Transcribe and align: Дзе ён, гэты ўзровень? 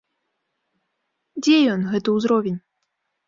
Дзе 1.47 1.57
ён, 1.75 1.85
гэты 1.91 2.09
ўзровень? 2.17 2.59